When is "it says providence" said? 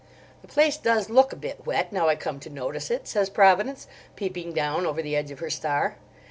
2.89-3.85